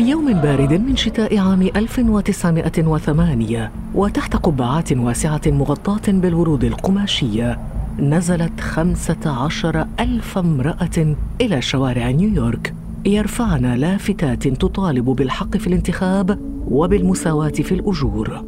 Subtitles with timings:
[0.00, 7.58] في يوم بارد من شتاء عام 1908 وتحت قبعات واسعة مغطاة بالورود القماشية
[7.98, 16.38] نزلت خمسة عشر ألف امرأة إلى شوارع نيويورك يرفعن لافتات تطالب بالحق في الانتخاب
[16.70, 18.44] وبالمساواة في الأجور.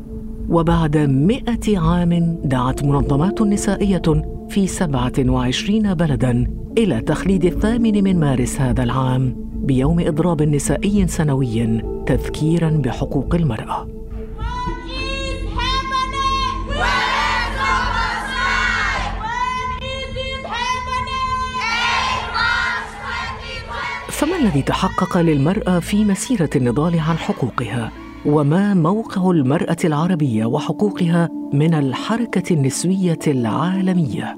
[0.49, 4.03] وبعد مئة عام دعت منظمات نسائية
[4.49, 6.47] في 27 بلداً
[6.79, 15.45] إلى تخليد الثامن من مارس هذا العام بيوم إضراب نسائي سنوي تذكيراً بحقوق المرأة Is
[15.59, 16.57] happening.
[16.81, 19.15] Women's over strike.
[19.25, 19.67] When
[19.97, 21.53] is it happening?
[21.61, 24.11] Eight March 2020.
[24.11, 27.93] فما الذي تحقق للمرأة في مسيرة النضال عن حقوقها؟
[28.27, 34.37] وما موقع المرأة العربية وحقوقها من الحركة النسوية العالمية؟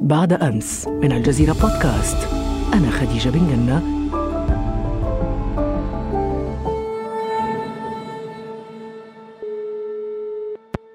[0.00, 2.28] بعد أمس من الجزيرة بودكاست
[2.74, 3.82] أنا خديجة بن جنة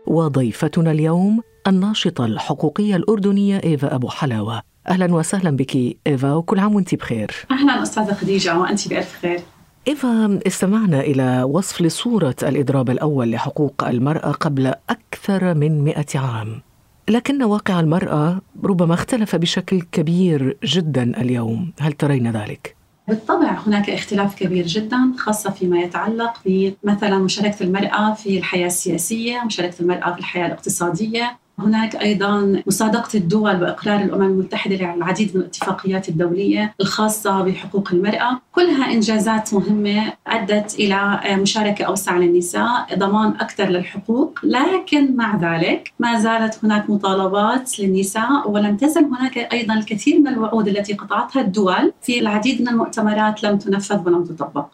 [0.08, 4.62] وضيفتنا اليوم الناشطة الحقوقية الأردنية إيفا أبو حلاوة.
[4.90, 7.32] أهلا وسهلا بك إيفا وكل عام وأنت بخير.
[7.52, 9.40] أهلا أستاذة خديجة وأنت بألف خير.
[9.88, 16.62] إيفا استمعنا إلى وصف لصورة الإضراب الأول لحقوق المرأة قبل أكثر من مئة عام
[17.10, 22.76] لكن واقع المرأة ربما اختلف بشكل كبير جدا اليوم هل ترين ذلك؟
[23.08, 29.82] بالطبع هناك اختلاف كبير جدا خاصة فيما يتعلق بمثلا مشاركة المرأة في الحياة السياسية مشاركة
[29.82, 36.74] المرأة في الحياة الاقتصادية هناك أيضا مصادقة الدول وإقرار الأمم المتحدة للعديد من الاتفاقيات الدولية
[36.82, 45.16] الخاصة بحقوق المرأة، كلها إنجازات مهمة أدت إلى مشاركة أوسع للنساء، ضمان أكثر للحقوق، لكن
[45.16, 50.94] مع ذلك ما زالت هناك مطالبات للنساء ولم تزل هناك أيضا الكثير من الوعود التي
[50.94, 54.66] قطعتها الدول في العديد من المؤتمرات لم تنفذ ولم تطبق.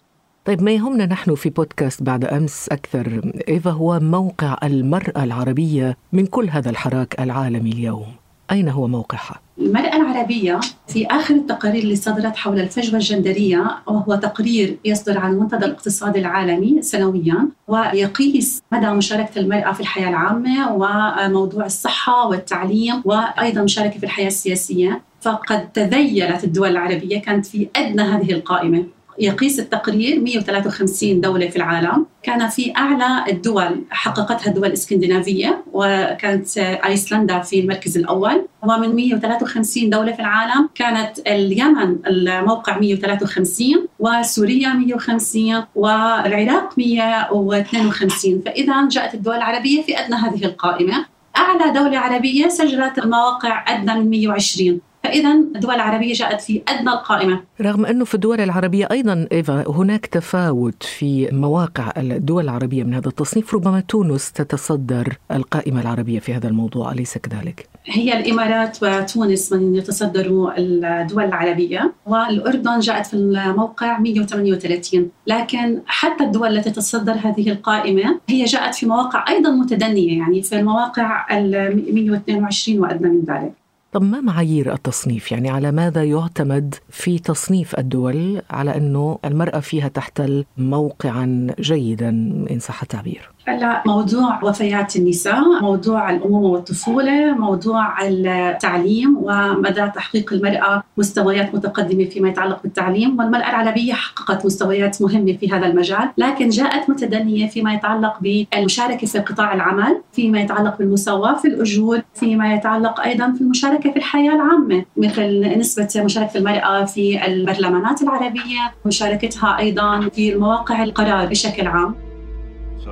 [0.45, 6.25] طيب ما يهمنا نحن في بودكاست بعد أمس أكثر؟ إيفا هو موقع المرأة العربية من
[6.25, 8.05] كل هذا الحراك العالمي اليوم؟
[8.51, 14.77] أين هو موقعها؟ المرأة العربية في آخر التقارير اللي صدرت حول الفجوة الجندرية وهو تقرير
[14.85, 22.27] يصدر عن المنتدى الاقتصادي العالمي سنويا ويقيس مدى مشاركة المرأة في الحياة العامة وموضوع الصحة
[22.27, 25.01] والتعليم وأيضا مشاركة في الحياة السياسية.
[25.21, 28.83] فقد تذيلت الدول العربية كانت في أدنى هذه القائمة.
[29.19, 32.06] يقيس التقرير 153 دولة في العالم.
[32.24, 38.47] كان في أعلى الدول حققتها الدول الإسكندنافية وكانت أيسلندا في المركز الأول.
[38.63, 49.13] ومن 153 دولة في العالم كانت اليمن الموقع 153 وسوريا 150 والعراق 152 فإذا جاءت
[49.13, 51.06] الدول العربية في أدنى هذه القائمة.
[51.38, 57.41] أعلى دولة عربية سجلت المواقع أدنى من 120 فإذا الدول العربية جاءت في أدنى القائمة.
[57.62, 63.08] رغم أنه في الدول العربية أيضا إيفا هناك تفاوت في مواقع الدول العربية من هذا
[63.08, 69.75] التصنيف ربما تونس تتصدر القائمة العربية في هذا الموضوع أليس كذلك؟ هي الإمارات وتونس من
[69.75, 78.20] يتصدروا الدول العربية والأردن جاءت في الموقع 138 لكن حتى الدول التي تتصدر هذه القائمة
[78.30, 81.52] هي جاءت في مواقع أيضا متدنية يعني في المواقع ال
[81.94, 83.62] 122 وأدنى من ذلك.
[83.93, 89.87] طب ما معايير التصنيف؟ يعني على ماذا يعتمد في تصنيف الدول على أنه المرأة فيها
[89.87, 92.09] تحتل موقعا جيدا
[92.51, 100.83] إن صح التعبير؟ هلا موضوع وفيات النساء، موضوع الأمومة والطفولة، موضوع التعليم ومدى تحقيق المرأة
[100.97, 106.89] مستويات متقدمة فيما يتعلق بالتعليم، والمرأة العربية حققت مستويات مهمة في هذا المجال، لكن جاءت
[106.89, 113.31] متدنية فيما يتعلق بالمشاركة في قطاع العمل، فيما يتعلق بالمساواة في الأجور، فيما يتعلق أيضا
[113.31, 120.35] في المشاركة في الحياة العامة، مثل نسبة مشاركة المرأة في البرلمانات العربية، مشاركتها أيضا في
[120.35, 121.96] مواقع القرار بشكل عام.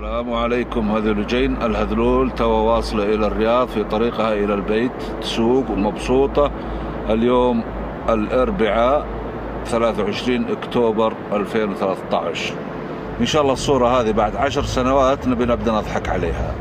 [0.01, 6.51] السلام عليكم هذه لجين الهذلول توا واصلة إلى الرياض في طريقها إلى البيت تسوق ومبسوطة
[7.09, 7.63] اليوم
[8.09, 9.05] الأربعاء
[9.65, 12.53] 23 أكتوبر 2013
[13.19, 16.55] إن شاء الله الصورة هذه بعد عشر سنوات نبي نبدأ نضحك عليها.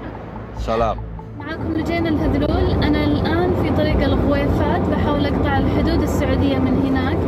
[0.68, 0.96] سلام.
[1.38, 2.84] معكم لجين الهذلول.
[2.84, 7.18] أنا الآن في طريق الغويفات بحاول أقطع الحدود السعودية من هناك.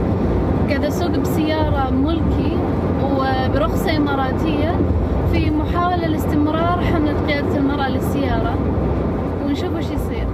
[0.69, 2.57] قاعدة أسوق بسيارة ملكي
[3.03, 4.79] وبرخصة إماراتية.
[5.33, 8.59] في محاولة لاستمرار حملة قيادة المرأة للسيارة.
[9.47, 10.27] ونشوف إيش يصير.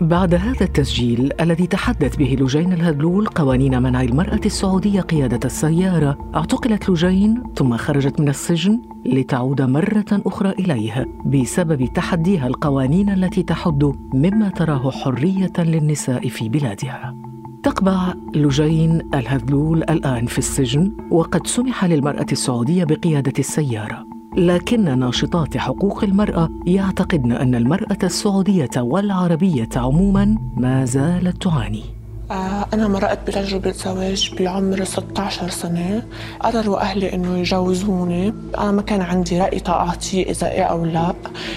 [0.00, 6.18] بعد هذا التسجيل الذي تحدث به لجين الهدلول قوانين منع المرأة السعودية قيادة السيارة.
[6.34, 13.92] اعتقلت لجين ثم خرجت من السجن لتعود مرة أخرى إليه بسبب تحديها القوانين التي تحد
[14.14, 17.31] مما تراه حرية للنساء في بلادها.
[17.62, 24.06] تقبع لجين الهذلول الآن في السجن وقد سمح للمرأة السعودية بقيادة السيارة.
[24.36, 32.01] لكن ناشطات حقوق المرأة يعتقدن أن المرأة السعودية والعربية عموما ما زالت تعاني.
[32.30, 36.02] أنا مرقت بتجربة زواج بعمر 16 سنة.
[36.40, 38.34] قرروا أهلي إنه يجوزوني.
[38.58, 41.14] أنا ما كان عندي رأي تعاطيه إذا إيه أو لا.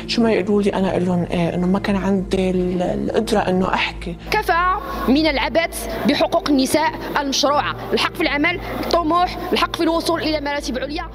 [0.07, 4.15] شو ما يقولوا لي أنا أقول لهم إيه إنه ما كان عندي القدرة إنه أحكي.
[4.31, 4.75] كفى
[5.07, 7.75] من العبث بحقوق النساء المشروعة.
[7.93, 11.05] الحق في العمل الطموح الحق في الوصول إلى مراتب عليا.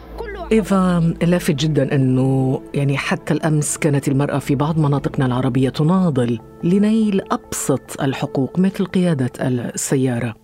[0.52, 7.20] إيفا لافت جدا أنه يعني حتى الأمس كانت المرأة في بعض مناطقنا العربية تناضل لنيل
[7.32, 10.34] أبسط الحقوق مثل قيادة السيارة.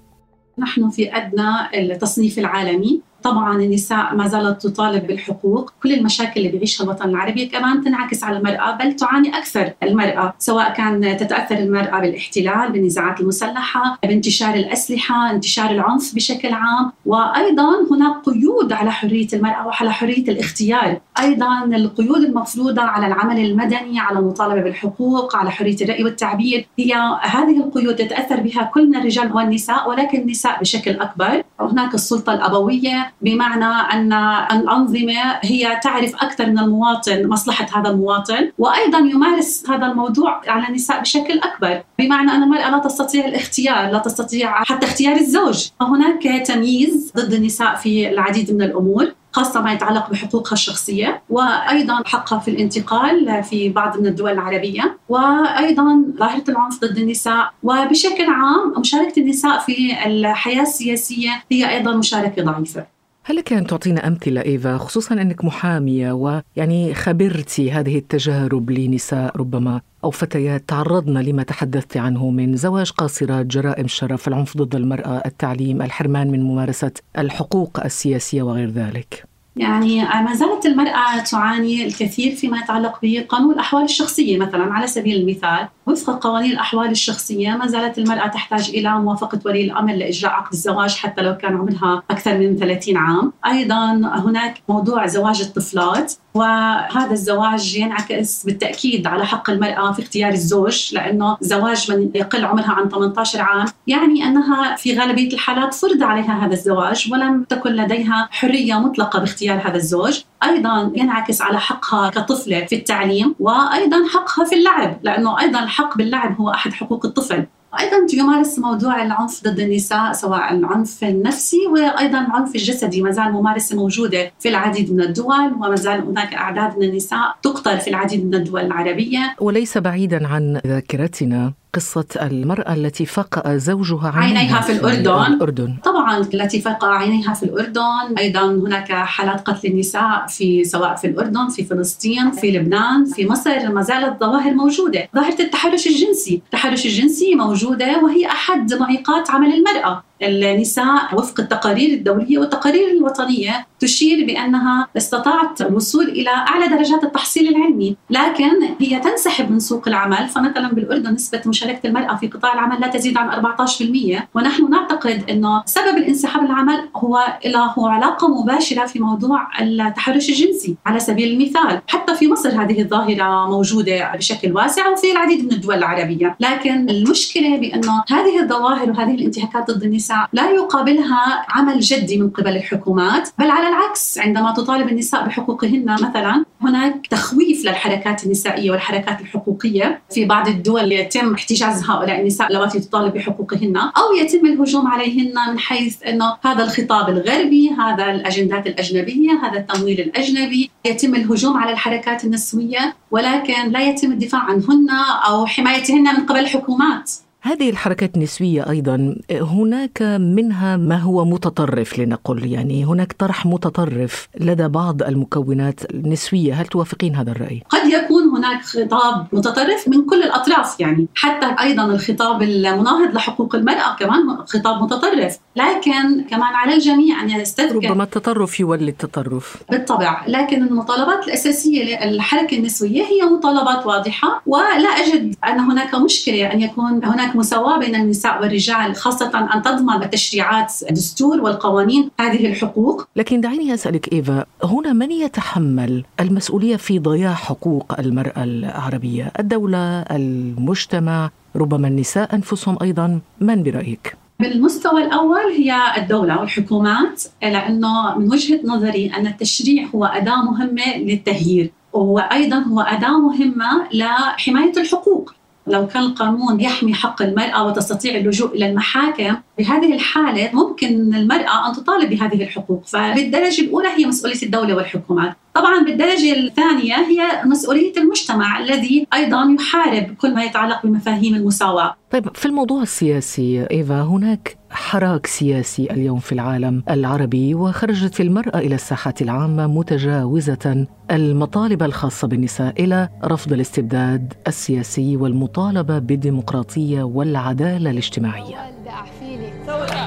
[0.58, 3.00] نحن في أدنى التصنيف العالمي.
[3.26, 5.72] طبعا النساء ما زالت تطالب بالحقوق.
[5.82, 10.72] كل المشاكل اللي بيعيشها الوطن العربي كمان تنعكس على المرأة بل تعاني أكثر المرأة سواء
[10.72, 16.92] كان تتأثر المرأة بالاحتلال بالنزاعات المسلحة بانتشار الأسلحة انتشار العنف بشكل عام.
[17.06, 21.00] وأيضا هناك قيود على حرية المرأة وعلى حرية الاختيار.
[21.20, 26.68] أيضا القيود المفروضة على العمل المدني على المطالبة بالحقوق على حرية الرأي والتعبير.
[26.78, 31.42] هي هذه القيود يتأثر بها كلنا الرجال والنساء ولكن النساء بشكل أكبر.
[31.60, 34.12] هناك السلطة الأبوية بمعنى أن
[34.52, 41.00] الأنظمة هي تعرف أكثر من المواطن مصلحة هذا المواطن وأيضا يمارس هذا الموضوع على النساء
[41.00, 41.82] بشكل أكبر.
[41.98, 45.68] بمعنى أن المرأة لا تستطيع الاختيار لا تستطيع حتى اختيار الزوج.
[45.80, 52.38] هناك تمييز ضد النساء في العديد من الأمور خاصة ما يتعلق بحقوقها الشخصية وأيضا حقها
[52.38, 57.52] في الانتقال في بعض من الدول العربية وأيضا ظاهرة العنف ضد النساء.
[57.62, 62.95] وبشكل عام مشاركة النساء في الحياة السياسية هي أيضا مشاركة ضعيفة.
[63.28, 69.80] هل لك أن تعطينا أمثلة إيفا خصوصا أنك محامية ويعني خبرتي هذه التجارب لنساء ربما
[70.04, 75.82] أو فتيات تعرضن لما تحدثت عنه من زواج قاصرات جرائم الشرف العنف ضد المرأة التعليم
[75.82, 79.24] الحرمان من ممارسة الحقوق السياسية وغير ذلك.
[79.56, 85.68] يعني ما زالت المرأة تعاني الكثير فيما يتعلق بقانون الأحوال الشخصية مثلا على سبيل المثال
[85.86, 90.94] وفق قوانين الأحوال الشخصية ما زالت المرأة تحتاج إلى موافقة ولي الأمر لإجراء عقد الزواج
[90.94, 93.32] حتى لو كان عمرها أكثر من 30 عام.
[93.46, 100.94] أيضا هناك موضوع زواج الطفلات وهذا الزواج ينعكس بالتأكيد على حق المرأة في اختيار الزوج
[100.94, 106.46] لأنه زواج من يقل عمرها عن 18 عام يعني أنها في غالبية الحالات فرض عليها
[106.46, 110.20] هذا الزواج ولم تكن لديها حرية مطلقة باختيار هذا الزوج.
[110.44, 116.40] أيضا ينعكس على حقها كطفلة في التعليم وأيضا حقها في اللعب لأنه أيضا الحق باللعب
[116.40, 117.46] هو أحد حقوق الطفل.
[117.80, 123.02] أيضا يمارس موضوع العنف ضد النساء سواء العنف النفسي وأيضا العنف الجسدي.
[123.02, 127.78] ما زال ممارسة موجودة في العديد من الدول وما زال هناك أعداد من النساء تقتل
[127.78, 129.36] في العديد من الدول العربية.
[129.40, 131.52] وليس بعيدا عن ذاكرتنا.
[131.76, 135.32] قصة المرأة التي فقأ زوجها عينيها في الأردن.
[135.34, 135.76] الأردن.
[135.84, 138.18] طبعا التي فقأ عينيها في الأردن.
[138.18, 143.72] أيضا هناك حالات قتل النساء في سواء في الأردن في فلسطين في لبنان في مصر.
[143.72, 145.08] ما زالت ظواهر موجودة.
[145.16, 146.42] ظاهرة التحرش الجنسي.
[146.44, 150.02] التحرش الجنسي موجودة وهي أحد معيقات عمل المرأة.
[150.22, 157.96] النساء وفق التقارير الدولية والتقارير الوطنية تشير بأنها استطاعت الوصول إلى أعلى درجات التحصيل العلمي.
[158.10, 162.88] لكن هي تنسحب من سوق العمل فمثلا بالأردن نسبة مشاركة المرأة في قطاع العمل لا
[162.88, 169.48] تزيد عن 14% ونحن نعتقد أنه سبب الانسحاب العمل هو له علاقة مباشرة في موضوع
[169.60, 170.76] التحرش الجنسي.
[170.86, 175.74] على سبيل المثال حتى في مصر هذه الظاهرة موجودة بشكل واسع وفي العديد من الدول
[175.74, 176.36] العربية.
[176.40, 182.30] لكن المشكلة بأنه هذه الظواهر وهذه الانتهاكات ضد النساء النساء لا يقابلها عمل جدي من
[182.30, 189.20] قبل الحكومات بل على العكس عندما تطالب النساء بحقوقهن مثلا هناك تخويف للحركات النسائية والحركات
[189.20, 195.34] الحقوقية في بعض الدول يتم احتجاز هؤلاء النساء اللواتي تطالب بحقوقهن أو يتم الهجوم عليهن
[195.50, 201.72] من حيث إنه هذا الخطاب الغربي هذا الأجندات الأجنبية هذا التمويل الأجنبي يتم الهجوم على
[201.72, 204.90] الحركات النسوية ولكن لا يتم الدفاع عنهن
[205.28, 207.25] أو حمايتهن من قبل الحكومات.
[207.42, 214.68] هذه الحركات النسوية أيضا هناك منها ما هو متطرف لنقل يعني هناك طرح متطرف لدى
[214.68, 216.54] بعض المكونات النسوية.
[216.54, 221.84] هل توافقين هذا الرأي؟ قد يكون هناك خطاب متطرف من كل الأطراف يعني حتى أيضا
[221.84, 225.38] الخطاب المناهض لحقوق المرأة كمان خطاب متطرف.
[225.56, 230.24] لكن كمان على الجميع أن يستذكر ربما التطرف يولد تطرف بالطبع.
[230.28, 237.04] لكن المطالبات الأساسية للحركة النسوية هي مطالبات واضحة ولا أجد أن هناك مشكلة أن يكون
[237.04, 243.08] هناك مساواة بين النساء والرجال خاصة أن تضمن التشريعات الدستور والقوانين هذه الحقوق.
[243.16, 251.30] لكن دعيني أسألك إيفا هنا من يتحمل المسؤولية في ضياع حقوق المرأة العربية؟ الدولة المجتمع
[251.56, 259.12] ربما النساء أنفسهم أيضا؟ من برأيك؟ بالمستوى الأول هي الدولة والحكومات لأنه من وجهة نظري
[259.16, 265.34] أن التشريع هو أداة مهمة للتغيير وأيضا هو أداة مهمة لحماية الحقوق.
[265.66, 271.72] لو كان القانون يحمي حق المرأة وتستطيع اللجوء إلى المحاكم بهذه الحالة ممكن المرأة أن
[271.72, 272.82] تطالب بهذه الحقوق.
[272.86, 275.36] فبالدرجة الأولى هي مسؤولية الدولة والحكومات.
[275.56, 281.96] طبعا بالدرجة الثانية هي مسؤولية المجتمع الذي أيضا يحارب كل ما يتعلق بمفاهيم المساواة.
[282.10, 288.74] طيب في الموضوع السياسي إيفا هناك حراك سياسي اليوم في العالم العربي وخرجت المرأة إلى
[288.74, 298.75] الساحات العامة متجاوزة المطالب الخاصة بالنساء إلى رفض الاستبداد السياسي والمطالبة بالديمقراطية والعدالة الاجتماعية.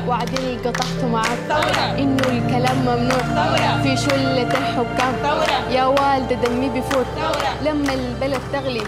[0.08, 1.52] وعدني قطعت معك.
[2.00, 3.82] إنه الكلام ممنوع.
[3.84, 5.14] في شلة الحكام
[5.72, 7.06] يا والدة دمي بفوت.
[7.66, 8.84] لما البلد تغلي.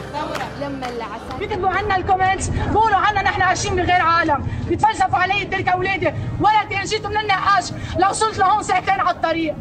[0.61, 2.49] لما العساكر بيكتبوا عنا الكومنتس.
[2.49, 4.47] بيقولوا عنا نحن عايشين بغير عالم.
[4.69, 6.07] بيتفلسفوا علي تلك أولادي.
[6.39, 9.55] ولا جيتوا من النقاش لو وصلت لهون ساعتين على الطريق.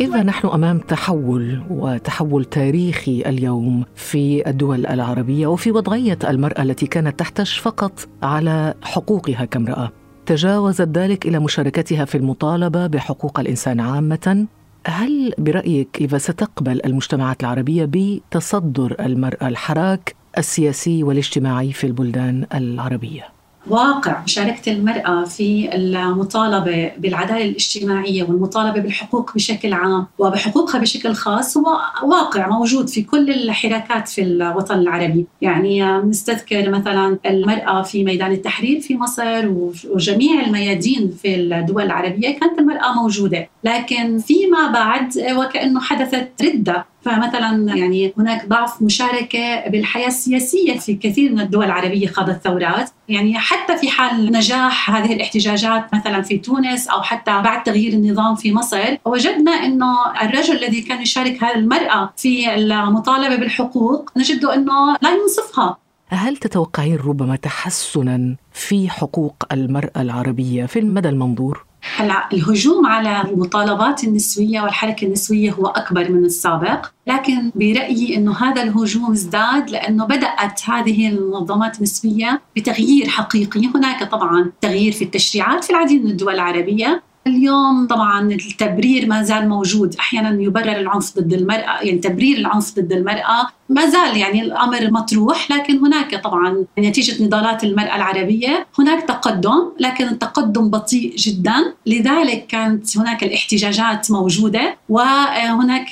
[0.00, 7.18] إذا نحن أمام تحول وتحول تاريخي اليوم في الدول العربية وفي وضعية المرأة التي كانت
[7.18, 9.92] تحتج فقط على حقوقها كامرأة
[10.26, 14.46] تجاوزت ذلك إلى مشاركتها في المطالبة بحقوق الإنسان عامة
[14.86, 23.35] هل برأيك إذا ستقبل المجتمعات العربية بتصدر المراه الحراك السياسي والاجتماعي في البلدان العربية؟
[23.68, 31.78] واقع مشاركة المرأة في المطالبة بالعدالة الاجتماعية والمطالبة بالحقوق بشكل عام وبحقوقها بشكل خاص هو
[32.02, 35.26] واقع موجود في كل الحراكات في الوطن العربي.
[35.42, 39.48] يعني نستذكر مثلا المرأة في ميدان التحرير في مصر
[39.94, 43.48] وجميع الميادين في الدول العربية كانت المرأة موجودة.
[43.64, 51.32] لكن فيما بعد وكأنه حدثت ردة فمثلا يعني هناك ضعف مشاركة بالحياة السياسية في كثير
[51.32, 56.88] من الدول العربية خاضت ثورات يعني حتى في حال نجاح هذه الاحتجاجات مثلا في تونس
[56.88, 62.12] أو حتى بعد تغيير النظام في مصر وجدنا إنه الرجل الذي كان يشارك هذه المرأة
[62.16, 65.76] في المطالبة بالحقوق نجد إنه لا ينصفها
[66.08, 71.64] هل تتوقعين ربما تحسنا في حقوق المرأة العربية في المدى المنظور؟
[71.96, 78.62] هلا الهجوم على المطالبات النسوية والحركة النسوية هو أكبر من السابق، لكن برأيي إنه هذا
[78.62, 85.70] الهجوم ازداد لأنه بدأت هذه المنظمات النسوية بتغيير حقيقي، هناك طبعا تغيير في التشريعات في
[85.70, 89.96] العديد من الدول العربية، اليوم طبعا التبرير ما زال موجود.
[89.98, 93.48] أحيانا يبرر العنف ضد المرأة يعني تبرير العنف ضد المرأة.
[93.68, 98.66] ما زال يعني الأمر مطروح لكن هناك طبعا نتيجة نضالات المرأة العربية.
[98.78, 101.74] هناك تقدم لكن التقدم بطيء جدا.
[101.86, 105.88] لذلك كانت هناك الاحتجاجات موجودة وهناك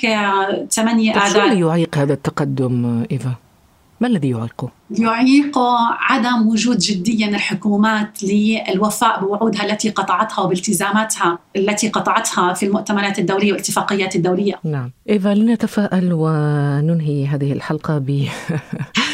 [0.71, 3.35] تمني اعداد شو يعيق هذا التقدم إيفا؟
[3.99, 5.57] ما الذي يعيقه؟ يعيق
[6.09, 13.51] عدم وجود جدية من الحكومات للوفاء بوعودها التي قطعتها وبالتزاماتها التي قطعتها في المؤتمرات الدولية
[13.51, 18.27] والاتفاقيات الدولية نعم إيفا لنتفائل وننهي هذه الحلقة ب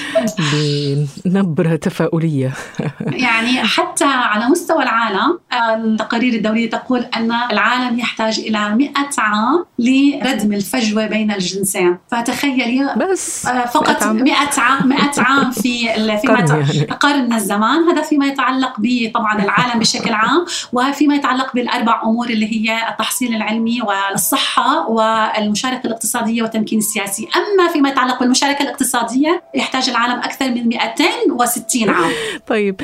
[1.25, 2.51] بنبرة تفاؤلية.
[2.99, 10.53] يعني حتى على مستوى العالم التقارير الدولية تقول أن العالم يحتاج إلى 100 عام لردم
[10.53, 11.97] الفجوة بين الجنسين.
[12.11, 14.89] فتخيلي بس فقط 100 عام.
[14.89, 16.85] 100 عام في فيما يعني.
[16.99, 17.83] قرن من الزمان.
[17.83, 23.81] هذا فيما يتعلق بطبعا العالم بشكل عام وفيما يتعلق بالأربع أمور اللي هي التحصيل العلمي
[23.81, 27.27] والصحة والمشاركة الاقتصادية والتمكين السياسي.
[27.35, 32.11] أما فيما يتعلق بالمشاركة الاقتصادية يحتاج العالم أكثر من 260 عام.
[32.47, 32.81] طيب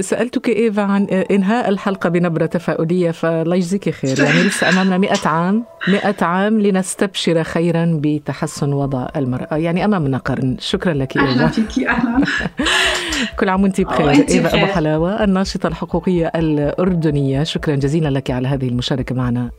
[0.00, 4.18] سألتك إيفا عن إنهاء الحلقة بنبرة تفاؤلية فالله يجزيك خير.
[4.20, 9.56] يعني لسه أمامنا 100 عام 100 عام لنستبشر خيرا بتحسن وضع المرأة.
[9.56, 10.56] يعني أمامنا قرن.
[10.60, 11.28] شكرا لك إيفا.
[11.28, 12.24] أهلا فيك أهلا.
[13.38, 14.10] كل عام وانت بخير.
[14.10, 17.42] إيفا أبو حلاوة الناشطة الحقوقية الأردنية.
[17.42, 19.50] شكرا جزيلا لك على هذه المشاركة معنا.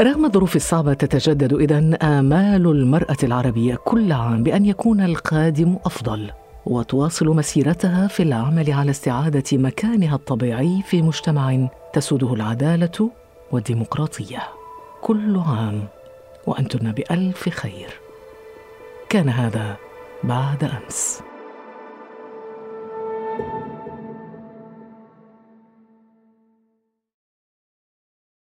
[0.00, 6.30] رغم الظروف الصعبة تتجدد إذا آمال المرأة العربية كل عام بأن يكون القادم أفضل
[6.66, 13.10] وتواصل مسيرتها في العمل على استعادة مكانها الطبيعي في مجتمع تسوده العدالة
[13.52, 14.42] والديمقراطية.
[15.02, 15.84] كل عام
[16.46, 17.90] وأنتن بألف خير.
[19.08, 19.76] كان هذا
[20.24, 21.22] بعد أمس.